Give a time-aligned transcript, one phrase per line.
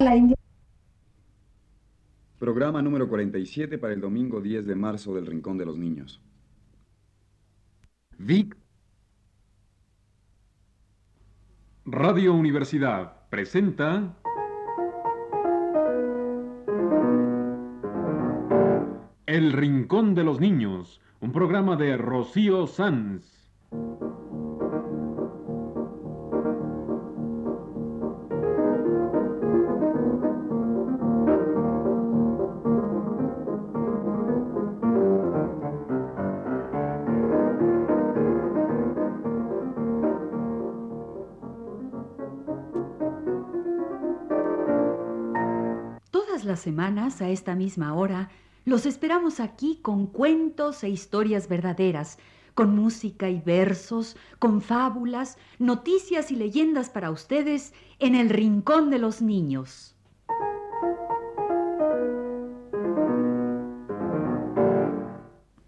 [0.00, 0.34] La India.
[2.38, 6.22] Programa número 47 para el domingo 10 de marzo del Rincón de los Niños.
[8.16, 8.56] Vic.
[11.84, 14.16] Radio Universidad presenta.
[19.26, 23.52] El Rincón de los Niños, un programa de Rocío Sanz.
[46.60, 48.30] Semanas, a esta misma hora,
[48.64, 52.18] los esperamos aquí con cuentos e historias verdaderas,
[52.54, 58.98] con música y versos, con fábulas, noticias y leyendas para ustedes en el Rincón de
[58.98, 59.96] los Niños.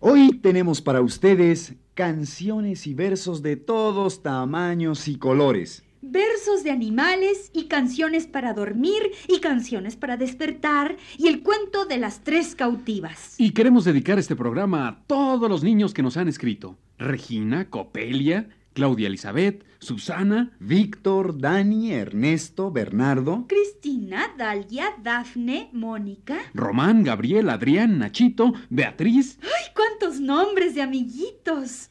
[0.00, 5.84] Hoy tenemos para ustedes canciones y versos de todos tamaños y colores.
[6.12, 11.96] Versos de animales y canciones para dormir y canciones para despertar y el cuento de
[11.96, 13.34] las tres cautivas.
[13.38, 16.76] Y queremos dedicar este programa a todos los niños que nos han escrito.
[16.98, 23.46] Regina, Copelia, Claudia Elizabeth, Susana, Víctor, Dani, Ernesto, Bernardo.
[23.48, 26.40] Cristina, Dalia, Dafne, Mónica.
[26.52, 29.38] Román, Gabriel, Adrián, Nachito, Beatriz.
[29.40, 31.88] ¡Ay, cuántos nombres de amiguitos!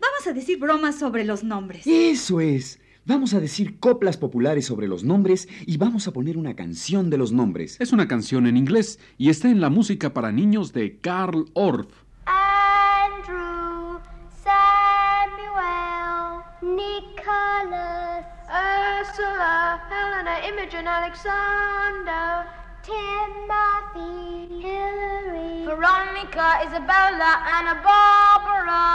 [0.00, 1.86] Vamos a decir bromas sobre los nombres.
[1.86, 2.80] Eso es.
[3.04, 7.18] Vamos a decir coplas populares sobre los nombres y vamos a poner una canción de
[7.18, 7.80] los nombres.
[7.80, 11.88] Es una canción en inglés y está en la música para niños de Carl Orff.
[12.26, 13.98] Andrew,
[14.44, 22.46] Samuel, Nicholas, Ursula, Helena, Imogen, Alexander,
[22.84, 28.86] Timothy, Hillary, Veronica, Isabella, Anna Barbara,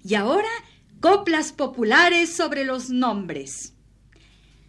[0.05, 0.49] Y ahora,
[1.01, 3.75] coplas populares sobre los nombres.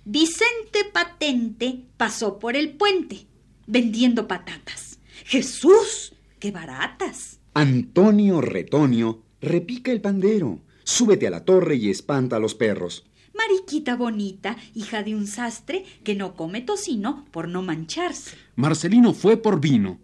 [0.06, 3.26] Vicente Patente pasó por el puente
[3.68, 5.00] vendiendo patatas.
[5.26, 7.40] Jesús, qué baratas.
[7.54, 10.60] Antonio Retonio repica el pandero.
[10.84, 13.06] Súbete a la torre y espanta a los perros.
[13.46, 18.36] Mariquita bonita, hija de un sastre que no come tocino por no mancharse.
[18.56, 20.00] Marcelino fue por vino.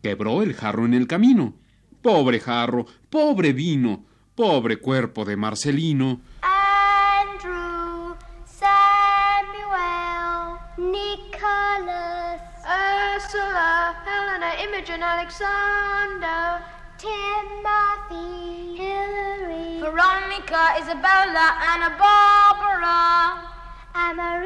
[0.00, 1.54] Quebró el jarro en el camino.
[2.02, 4.04] Pobre jarro, pobre vino,
[4.36, 6.20] pobre cuerpo de Marcelino.
[6.42, 8.14] Andrew,
[8.46, 9.40] Samuel,
[10.92, 12.42] Nicholas,
[13.16, 16.62] Ursula, Helena, Imogen, Alexander,
[16.96, 21.96] Timothy, Hillary, Veronica, Isabella, Anna
[23.94, 24.44] Amaryllis,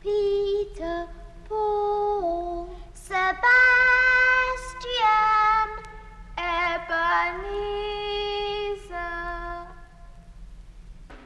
[0.00, 1.06] Peter,
[1.48, 3.40] Paul, Sebastian,
[6.36, 7.50] Ebenezer.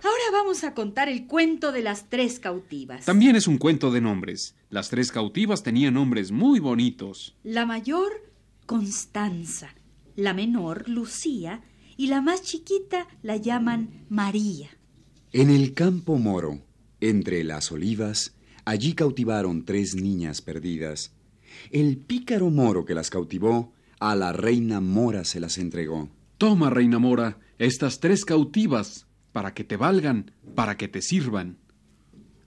[0.02, 3.04] Ahora vamos a contar el cuento de las tres cautivas.
[3.04, 4.56] También es un cuento de nombres.
[4.70, 7.36] Las tres cautivas tenían nombres muy bonitos.
[7.42, 8.32] La mayor,
[8.66, 9.74] Constanza.
[10.16, 11.62] La menor, Lucía.
[11.96, 14.70] Y la más chiquita la llaman María.
[15.34, 16.60] En el campo moro,
[17.00, 21.12] entre las olivas, allí cautivaron tres niñas perdidas.
[21.72, 26.08] El pícaro moro que las cautivó, a la reina mora se las entregó.
[26.38, 31.58] Toma, reina mora, estas tres cautivas, para que te valgan, para que te sirvan.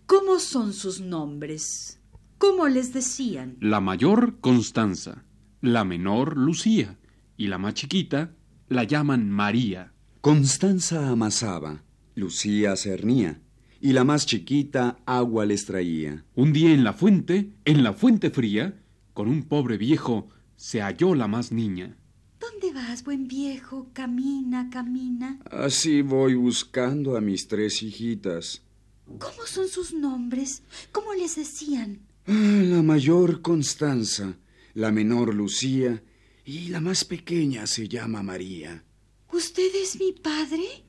[0.05, 1.99] ¿Cómo son sus nombres?
[2.37, 3.57] ¿Cómo les decían?
[3.59, 5.25] La mayor, Constanza.
[5.59, 6.97] La menor, Lucía.
[7.35, 8.31] Y la más chiquita,
[8.69, 9.91] la llaman María.
[10.21, 11.83] Constanza amasaba,
[12.17, 13.39] Lucía cernía,
[13.79, 16.25] y la más chiquita agua les traía.
[16.33, 18.83] Un día en la fuente, en la fuente fría,
[19.13, 21.95] con un pobre viejo, se halló la más niña.
[22.39, 23.91] ¿Dónde vas, buen viejo?
[23.93, 25.39] Camina, camina.
[25.51, 28.63] Así voy buscando a mis tres hijitas.
[29.05, 30.63] ¿Cómo son sus nombres?
[30.91, 31.99] ¿Cómo les decían?
[32.25, 34.39] Ah, la mayor Constanza,
[34.73, 36.01] la menor Lucía
[36.45, 38.83] y la más pequeña se llama María.
[39.31, 40.86] ¿Usted es mi padre?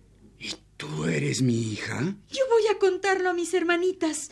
[0.78, 2.14] ¿Y tú eres mi hija?
[2.30, 4.30] Yo voy a contarlo a mis hermanitas.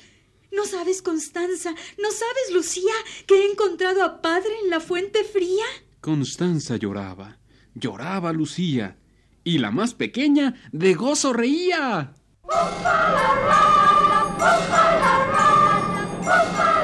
[0.52, 1.70] ¿No sabes, Constanza?
[1.70, 2.93] ¿No sabes, Lucía,
[3.26, 5.64] que he encontrado a padre en la fuente fría?
[6.00, 7.38] Constanza lloraba,
[7.75, 8.96] lloraba Lucía,
[9.43, 12.14] y la más pequeña de gozo reía.
[12.44, 16.75] Búfala, rana, búfala, rana,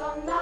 [0.00, 0.37] 없었나?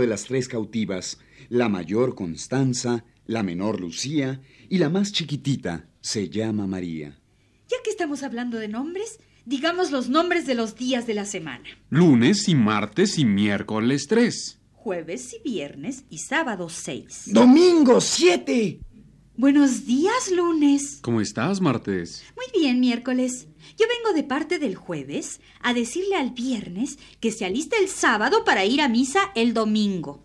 [0.00, 1.18] De las tres cautivas,
[1.48, 7.18] la mayor Constanza, la menor Lucía y la más chiquitita se llama María.
[7.68, 11.64] Ya que estamos hablando de nombres, digamos los nombres de los días de la semana.
[11.90, 14.58] Lunes y martes y miércoles 3.
[14.72, 17.30] Jueves y viernes y sábado 6.
[17.32, 18.80] Domingo 7.
[19.36, 20.98] Buenos días, lunes.
[21.02, 22.24] ¿Cómo estás, martes?
[22.36, 23.46] Muy bien, miércoles.
[23.77, 28.43] Yo vengo de parte del jueves a decirle al viernes que se aliste el sábado
[28.45, 30.23] para ir a misa el domingo.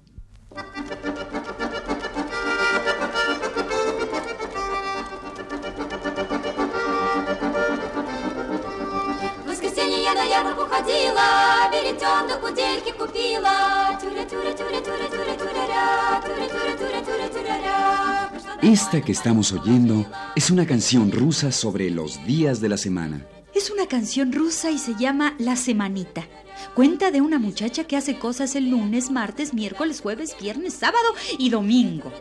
[9.44, 13.96] В воскресенье я на ярмарку ходила, веретенок кудельки купила.
[14.00, 14.24] Тюря,
[18.61, 20.05] Esta que estamos oyendo
[20.35, 23.25] es una canción rusa sobre los días de la semana.
[23.53, 26.23] Es una canción rusa y se llama La Semanita.
[26.73, 31.07] Cuenta de una muchacha que hace cosas el lunes, martes, miércoles, jueves, viernes, sábado
[31.37, 32.11] y domingo.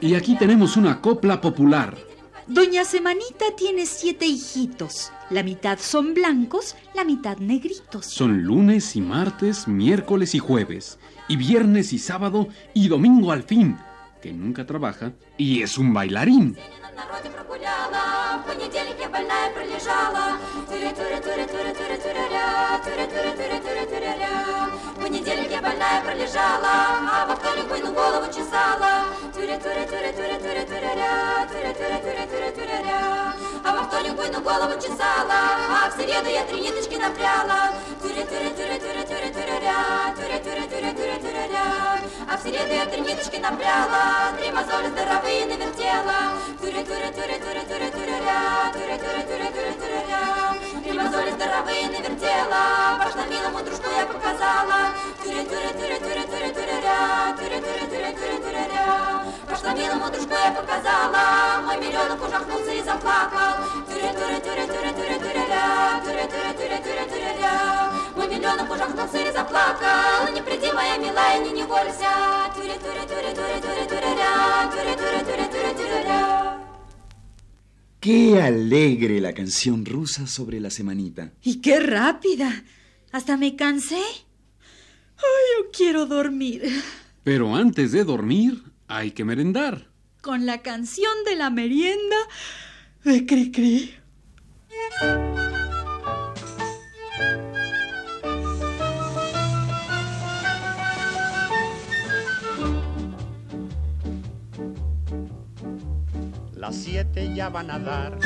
[0.00, 2.07] Y aquí tenemos una copla popular.
[2.48, 5.12] Doña Semanita tiene siete hijitos.
[5.28, 8.06] La mitad son blancos, la mitad negritos.
[8.06, 10.98] Son lunes y martes, miércoles y jueves,
[11.28, 13.76] y viernes y sábado y domingo al fin,
[14.20, 16.56] que nunca trabaja y es un bailarín.
[33.88, 35.40] вторник войну голову чесала,
[35.70, 37.72] а в среду я три ниточки напряла.
[38.02, 41.98] Тюре, тюре, тюре, тюре, тюре, тюре, ря, тюре, тюре, тюре, тюре, тюре, ря.
[42.30, 46.18] А в среду я три ниточки напряла, три мозоли здоровые навертела.
[46.60, 50.24] Тюре, тюре, тюре, тюре, тюре, тюре, ря, тюре, тюре, тюре, тюре, тюре, ря.
[50.84, 52.64] Три мозоли здоровые навертела,
[53.02, 54.80] пошла милому дружку я показала.
[55.24, 59.22] Тюре, тюре, тюре, тюре, тюре, тюре, ря, тюре, тюре, тюре, тюре, тюре, ря.
[59.48, 61.67] Пошла милому дружку я показала.
[62.18, 62.68] кожахнувся
[78.48, 81.32] alegre la canción rusa sobre la semanita.
[81.42, 82.64] Y qué rápida.
[83.12, 84.02] Hasta me cansé.
[85.16, 86.62] Ay, yo quiero dormir.
[87.24, 89.88] Pero antes de dormir, hay que merendar.
[90.20, 92.16] Con la canción de la merienda
[93.04, 93.94] de Cricri.
[106.54, 108.18] Las siete ya van a dar,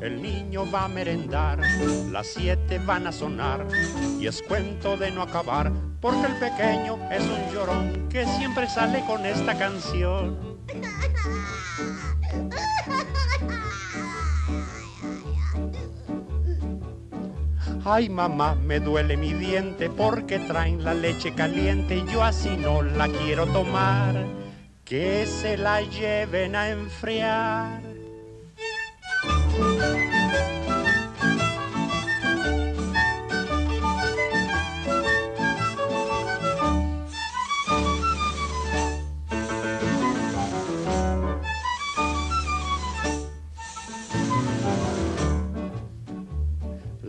[0.00, 1.60] el niño va a merendar,
[2.10, 3.66] las siete van a sonar
[4.20, 9.04] y es cuento de no acabar, porque el pequeño es un llorón que siempre sale
[9.06, 10.55] con esta canción.
[17.88, 22.82] Ay mamá, me duele mi diente porque traen la leche caliente y yo así no
[22.82, 24.26] la quiero tomar.
[24.84, 27.85] Que se la lleven a enfriar.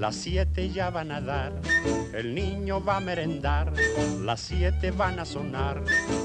[0.08, 1.52] Las siete ya van a dar,
[2.14, 3.74] el niño va a merendar,
[4.22, 5.84] las siete van a sonar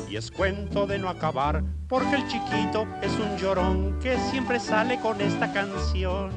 [0.08, 5.00] y es cuento de no acabar, porque el chiquito es un llorón que siempre sale
[5.00, 6.30] con esta canción.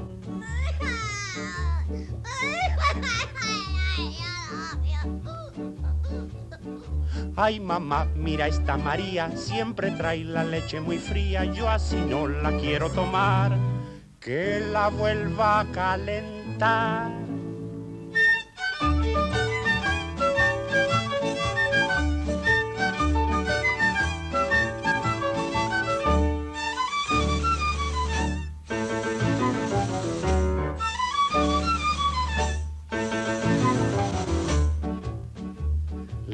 [7.36, 12.58] Ay mamá, mira esta María, siempre trae la leche muy fría, yo así no la
[12.58, 13.56] quiero tomar,
[14.20, 17.25] que la vuelva a calentar.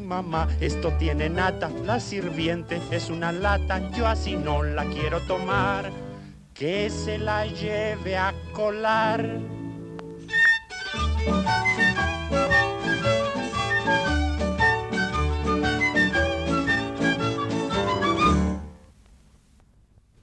[0.00, 5.90] mamá, esto tiene nata, la sirviente es una lata, yo así no la quiero tomar,
[6.54, 9.40] que se la lleve a colar.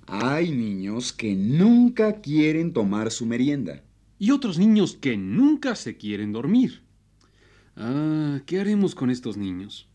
[0.07, 3.83] Hay niños que nunca quieren tomar su merienda.
[4.17, 6.83] Y otros niños que nunca se quieren dormir.
[7.77, 9.87] Ah, ¿qué haremos con estos niños?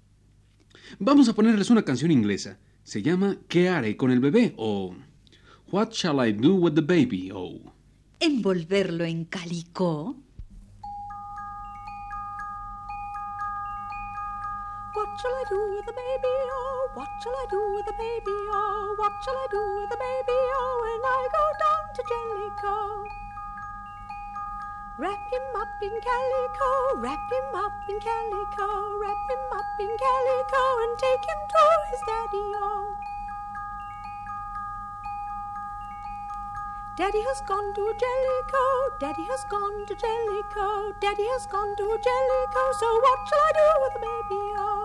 [0.99, 2.59] Vamos a ponerles una canción inglesa.
[2.85, 4.55] Se llama ¿Qué haré con el bebé?
[4.57, 4.95] o
[5.73, 7.31] What shall I do with the baby?
[7.35, 7.59] o
[8.21, 10.17] Envolverlo en calicó.
[14.95, 16.35] What shall I do with the baby?
[16.57, 18.37] Oh, what shall I do with the baby?
[18.53, 20.39] Oh, what shall I do with the baby?
[20.57, 23.26] Oh, when I go down to Jellicoe.
[24.99, 30.63] Wrap him up in calico, wrap him up in calico, wrap him up in calico,
[30.85, 32.97] and take him to his daddy-o.
[36.97, 42.73] Daddy has gone to Jellicoe, Daddy has gone to Jellicoe, Daddy has gone to Jellicoe,
[42.81, 44.76] so what shall I do with the baby-o?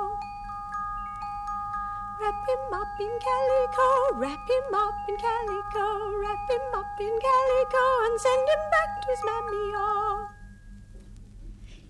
[2.31, 5.83] Wrap him up in calico, wrap him up in calico,
[6.21, 10.27] wrap him up in calico, and send him back to his mammy-o.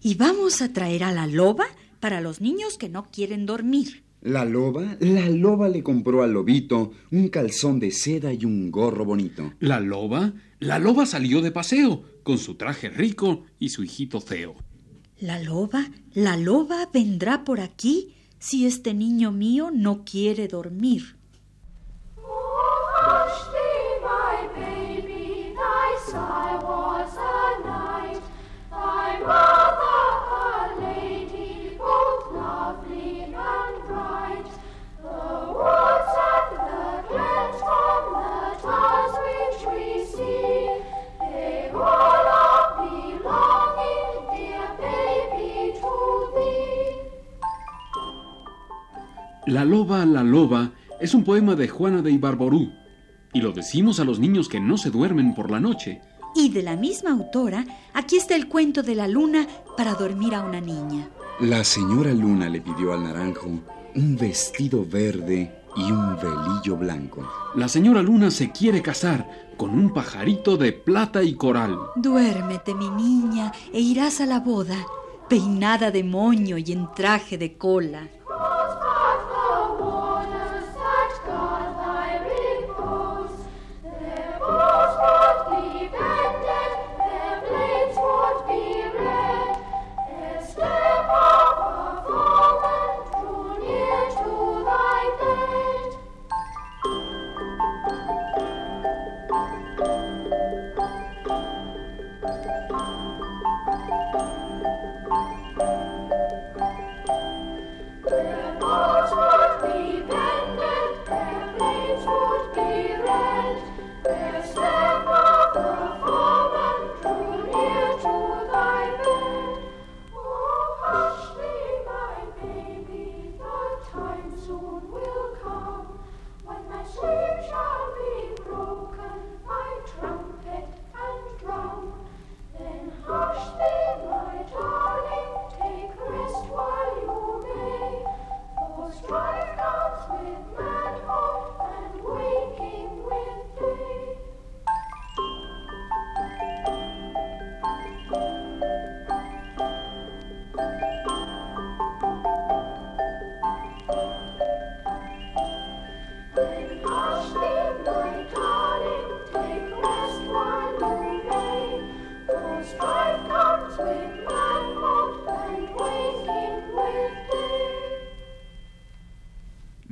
[0.02, 1.66] Y vamos a traer a la loba
[2.00, 4.04] para los niños que no quieren dormir.
[4.22, 9.06] La loba, la loba le compró al lobito un calzón de seda y un gorro
[9.06, 9.54] bonito.
[9.60, 14.56] La loba, la loba salió de paseo con su traje rico y su hijito feo.
[15.20, 21.16] La loba, la loba vendrá por aquí si este niño mío no quiere dormir.
[49.48, 52.72] La loba, la loba es un poema de Juana de Ibarború
[53.34, 56.02] y lo decimos a los niños que no se duermen por la noche.
[56.36, 60.46] Y de la misma autora, aquí está el cuento de la luna para dormir a
[60.46, 61.10] una niña.
[61.40, 63.50] La señora Luna le pidió al naranjo
[63.96, 67.28] un vestido verde y un velillo blanco.
[67.56, 71.78] La señora Luna se quiere casar con un pajarito de plata y coral.
[71.96, 74.78] Duérmete, mi niña, e irás a la boda,
[75.30, 78.08] peinada de moño y en traje de cola.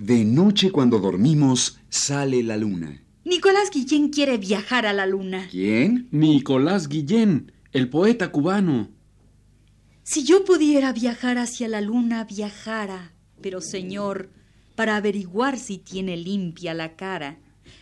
[0.10, 3.03] De noche cuando dormimos sale la luna.
[3.25, 5.48] Nicolás Guillén quiere viajar a la luna.
[5.51, 6.08] ¿Quién?
[6.12, 8.89] Nicolás Guillén, el poeta cubano.
[10.01, 13.13] Si yo pudiera viajar hacia la luna, viajara.
[13.41, 14.31] Pero, señor,
[14.75, 17.38] para averiguar si tiene limpia la cara.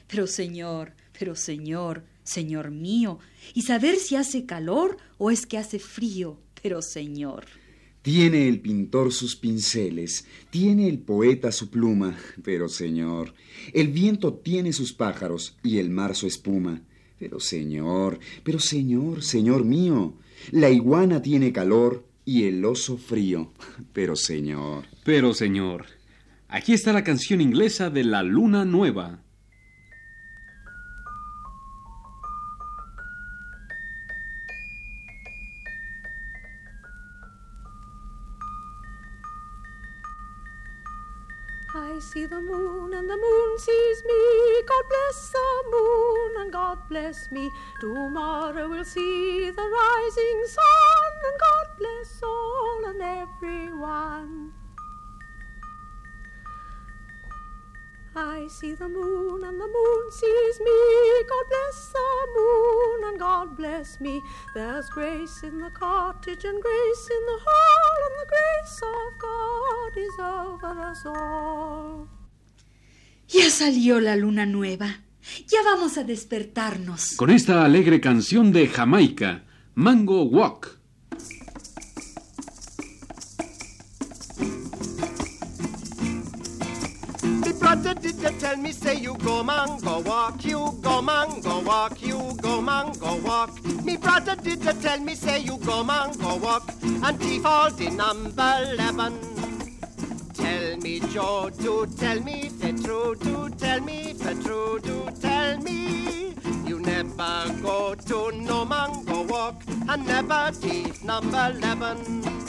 [0.08, 3.20] Pero, señor, pero, señor, señor mío,
[3.54, 6.40] y saber si hace calor o es que hace frío.
[6.62, 7.46] Pero, señor.
[8.02, 13.34] Tiene el pintor sus pinceles, tiene el poeta su pluma, pero señor,
[13.74, 16.84] el viento tiene sus pájaros y el mar su espuma.
[17.20, 20.14] Pero señor, pero señor, señor mío,
[20.52, 23.52] la iguana tiene calor y el oso frío.
[23.92, 25.88] Pero señor, Pero, señor,
[26.48, 29.24] aquí está la canción inglesa de la luna nueva.
[43.60, 44.62] Sees me.
[44.68, 47.50] God bless the moon and God bless me.
[47.80, 54.54] Tomorrow we'll see the rising sun and God bless all and everyone.
[58.20, 61.24] I see the moon and the moon sees me.
[61.30, 64.22] God bless the moon and God bless me.
[64.56, 69.98] There's grace in the cottage and grace in the hall, and the grace of God
[69.98, 72.08] is over us all.
[73.58, 75.00] Salió la luna nueva.
[75.48, 77.16] Ya vamos a despertarnos.
[77.16, 80.78] Con esta alegre canción de Jamaica, Mango Walk.
[87.60, 92.38] Brother did you tell me say you go mango walk, you go mango walk, you
[92.40, 93.66] go mango walk.
[93.84, 98.72] Me brother did you tell me say you go mango walk and all the number
[98.72, 99.37] eleven.
[100.78, 105.58] tell me, Joe, do tell me the truth, do tell me the truth, do tell
[105.58, 106.36] me.
[106.66, 112.47] You never go to no mango walk and never teeth number 11.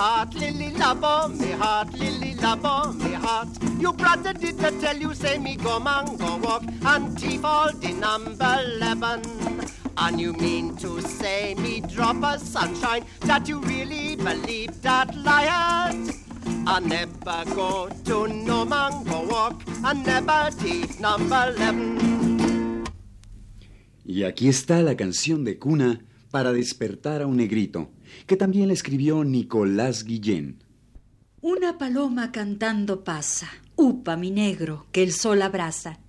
[0.00, 3.48] هات للي لابا مي هات للي laba me heart.
[3.78, 9.20] Your brother did tell you say me go mango walk and number eleven.
[9.96, 15.92] And you mean to say me drop a sunshine that you really believe that liar?
[16.66, 21.98] I never go to no mango walk and never thief number eleven.
[24.04, 26.00] Y aquí está la canción de cuna
[26.30, 27.90] para despertar a un negrito,
[28.26, 30.62] que también la escribió Nicolás Guillén.
[31.42, 33.48] Una paloma cantando pasa.
[33.76, 36.00] Upa, mi negro, que el sol abraza.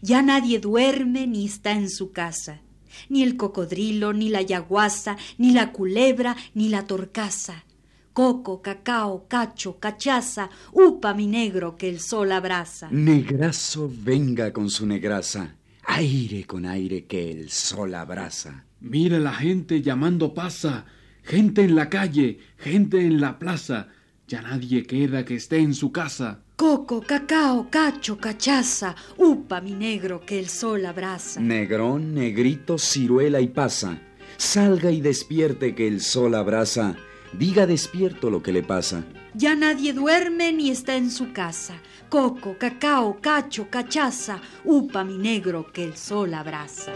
[0.00, 2.60] Ya nadie duerme ni está en su casa.
[3.08, 7.64] Ni el cocodrilo, ni la yaguasa, ni la culebra, ni la torcaza.
[8.12, 10.50] Coco, cacao, cacho, cachaza.
[10.72, 12.88] Upa, mi negro, que el sol abraza.
[12.90, 18.65] Negrazo venga con su negraza, aire con aire que el sol abraza.
[18.80, 20.84] Mira la gente llamando pasa,
[21.22, 23.88] gente en la calle, gente en la plaza.
[24.28, 26.40] Ya nadie queda que esté en su casa.
[26.56, 28.96] Coco, cacao, cacho, cachaza.
[29.18, 31.40] Upa, mi negro, que el sol abraza.
[31.40, 34.00] Negrón, negrito, ciruela y pasa.
[34.36, 36.96] Salga y despierte que el sol abraza.
[37.32, 39.04] Diga despierto lo que le pasa.
[39.34, 41.74] Ya nadie duerme ni está en su casa.
[42.08, 44.40] Coco, cacao, cacho, cachaza.
[44.64, 46.92] Upa, mi negro, que el sol abraza.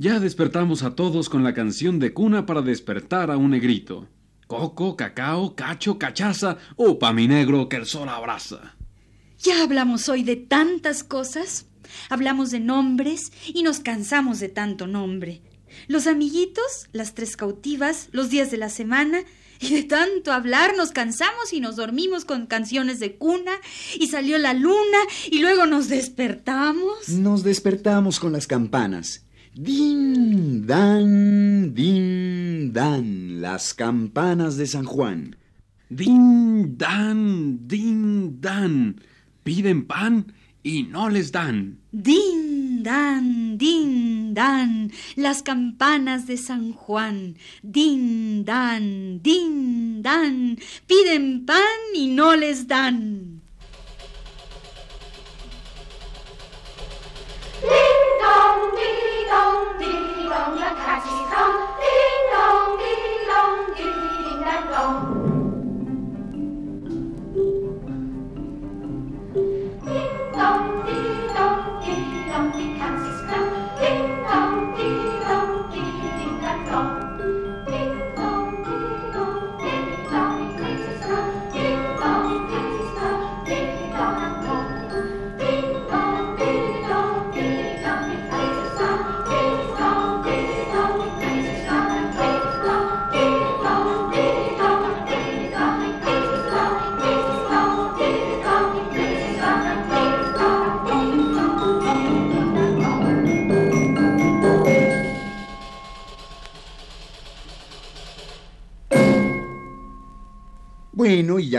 [0.00, 4.06] Ya despertamos a todos con la canción de cuna para despertar a un negrito.
[4.46, 8.76] Coco, cacao, cacho, cachaza, upa mi negro que el sol abraza.
[9.40, 11.66] Ya hablamos hoy de tantas cosas.
[12.10, 15.42] Hablamos de nombres y nos cansamos de tanto nombre.
[15.88, 19.24] Los amiguitos, las tres cautivas, los días de la semana.
[19.60, 23.50] Y de tanto hablar nos cansamos y nos dormimos con canciones de cuna
[23.98, 27.08] y salió la luna y luego nos despertamos.
[27.08, 29.24] Nos despertamos con las campanas.
[29.58, 35.34] Din, dan, din, dan, las campanas de San Juan.
[35.90, 39.02] Din, dan, din, dan.
[39.42, 40.30] Piden pan
[40.62, 41.82] y no les dan.
[41.90, 47.34] Din, dan, din, dan, las campanas de San Juan.
[47.60, 53.42] Din, dan, din, dan, piden pan y no les dan.
[59.28, 61.52] 叮咚，叮咚，要开启窗。
[61.76, 61.84] 叮
[62.32, 62.82] 咚，叮
[63.28, 65.17] 咚，叮叮叮当咚。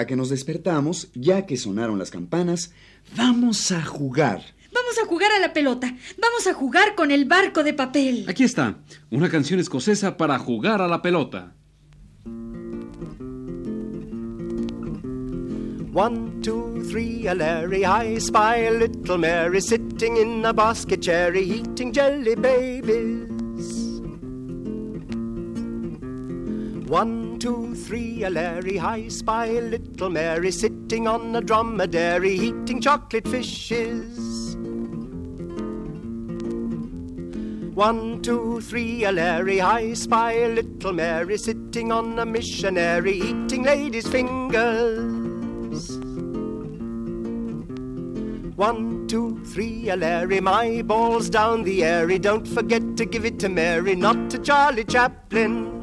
[0.09, 2.71] Que nos despertamos, ya que sonaron las campanas,
[3.15, 4.41] vamos a jugar.
[4.73, 5.95] Vamos a jugar a la pelota.
[6.19, 8.25] Vamos a jugar con el barco de papel.
[8.27, 8.79] Aquí está,
[9.11, 11.53] una canción escocesa para jugar a la pelota.
[15.93, 21.43] One, two, three, a Larry, I spy a little Mary sitting in a basket cherry
[21.43, 23.28] eating jelly babies.
[26.89, 33.27] One, two, three, a Larry, high spy little Mary sitting on a dromedary eating chocolate
[33.27, 34.55] fishes.
[37.75, 44.07] One, two, three, a Larry, high spy little Mary sitting on a missionary eating ladies'
[44.07, 45.95] fingers.
[48.57, 52.17] One, two, three, a Larry, my ball's down the airy.
[52.17, 55.78] Don't forget to give it to Mary, not to Charlie Chaplin.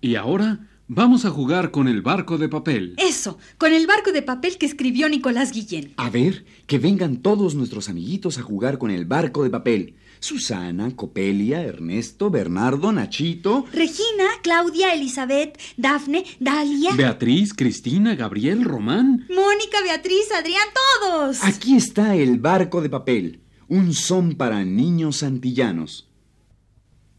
[0.00, 2.94] Y ahora vamos a jugar con el barco de papel.
[2.98, 5.92] Eso, con el barco de papel que escribió Nicolás Guillén.
[5.96, 9.96] A ver, que vengan todos nuestros amiguitos a jugar con el barco de papel.
[10.20, 13.66] Susana, Copelia, Ernesto, Bernardo, Nachito.
[13.72, 19.26] Regina, Claudia, Elizabeth, Dafne, Dalia, Beatriz, Cristina, Gabriel, Román.
[19.28, 20.66] Mónica, Beatriz, Adrián,
[21.00, 21.42] todos.
[21.44, 26.07] Aquí está el barco de papel, un son para niños antillanos.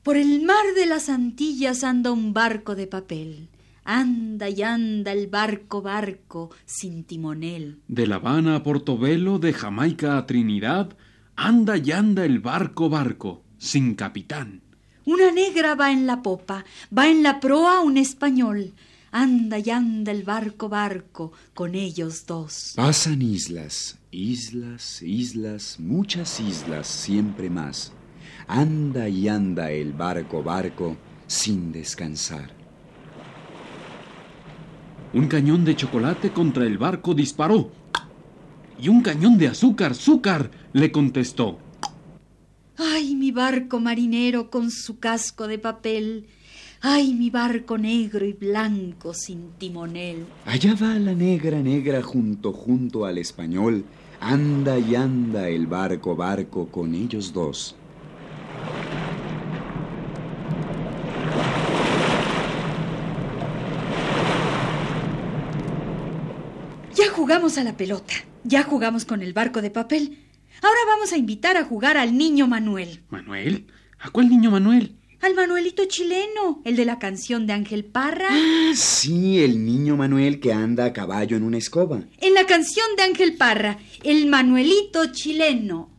[0.10, 3.48] Por el mar de las Antillas anda un barco de papel.
[3.84, 7.78] Anda y anda el barco, barco, sin timonel.
[7.88, 10.98] De La Habana a Portobelo, de Jamaica a Trinidad,
[11.36, 14.64] anda y anda el barco, barco, sin capitán.
[15.06, 18.74] Una negra va en la popa, va en la proa un español.
[19.12, 22.74] Anda y anda el barco, barco, con ellos dos.
[22.76, 27.94] Pasan islas, islas, islas, muchas islas, siempre más.
[28.48, 30.98] Anda y anda el barco, barco,
[31.28, 32.52] sin descansar.
[35.14, 37.72] Un cañón de chocolate contra el barco disparó.
[38.80, 41.58] Y un cañón de azúcar, azúcar, le contestó.
[42.78, 46.28] Ay, mi barco marinero con su casco de papel.
[46.82, 50.26] Ay, mi barco negro y blanco sin timonel.
[50.46, 53.84] Allá va la negra, negra junto, junto al español.
[54.22, 57.76] Anda y anda el barco, barco con ellos dos.
[67.58, 70.20] A la pelota, ya jugamos con el barco de papel.
[70.62, 73.02] Ahora vamos a invitar a jugar al niño Manuel.
[73.10, 73.66] ¿Manuel?
[73.98, 74.96] ¿A cuál niño Manuel?
[75.20, 78.28] Al Manuelito chileno, el de la canción de Ángel Parra.
[78.30, 82.04] Ah, sí, el niño Manuel que anda a caballo en una escoba.
[82.22, 85.90] En la canción de Ángel Parra, el Manuelito chileno.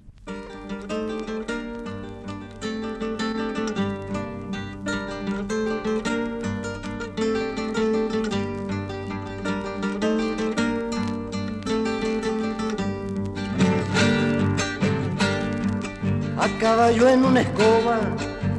[16.91, 18.01] Caballo en una escoba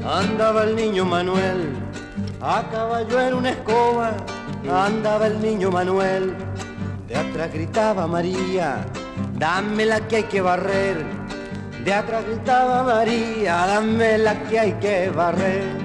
[0.06, 1.74] andaba el niño Manuel.
[2.40, 4.14] A caballo en una escoba
[4.72, 6.34] andaba el niño Manuel.
[7.10, 8.86] De atrás gritaba María,
[9.38, 11.04] dame la que hay que barrer.
[11.84, 15.81] De atrás gritaba María, dame la que hay que barrer.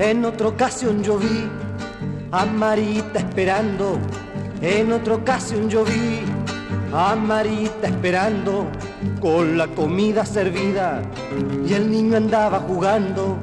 [0.00, 1.46] En otra ocasión yo vi
[2.32, 3.98] a Marita esperando.
[4.62, 6.20] En otra ocasión yo vi
[6.90, 8.66] a Marita esperando
[9.20, 11.02] con la comida servida
[11.66, 13.36] y el niño andaba jugando.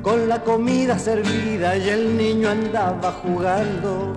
[0.00, 4.14] Con la comida servida y el niño andaba jugando.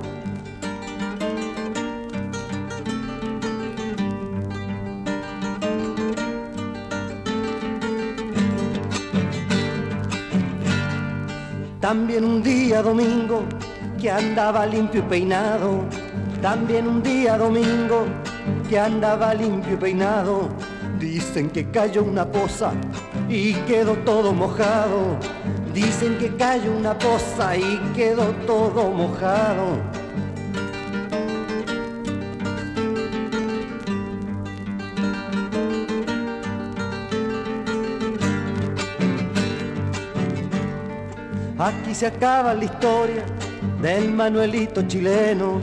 [11.89, 13.45] También un día domingo
[13.99, 15.85] que andaba limpio y peinado.
[16.39, 18.05] También un día domingo
[18.69, 20.49] que andaba limpio y peinado.
[20.99, 22.73] Dicen que cayó una poza
[23.27, 25.17] y quedó todo mojado.
[25.73, 29.81] Dicen que cayó una poza y quedó todo mojado.
[41.59, 43.25] Aquí se acaba la historia
[43.81, 45.59] del Manuelito chileno.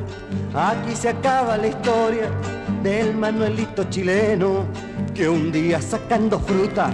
[0.54, 2.28] Aquí se acaba la historia
[2.82, 4.66] del Manuelito chileno.
[5.14, 6.90] Que un día sacando fruta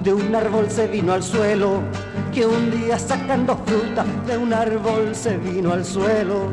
[0.00, 1.82] de un árbol se vino al suelo.
[2.32, 6.52] Que un día sacando fruta de un árbol se vino al suelo.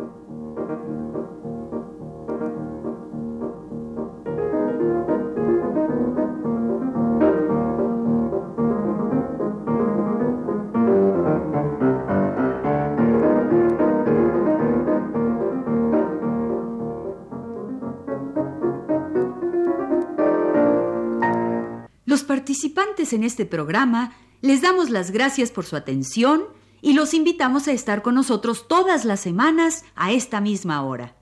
[22.91, 26.43] Participantes en este programa les damos las gracias por su atención
[26.81, 31.15] y los invitamos a estar con nosotros todas las semanas a esta misma hora.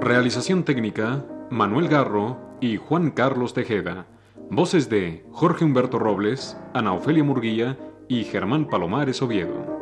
[0.00, 4.06] Realización técnica, Manuel Garro y Juan Carlos Tejeda.
[4.50, 7.76] Voces de Jorge Humberto Robles, Ana Ofelia Murguía
[8.08, 9.81] y Germán Palomares Oviedo.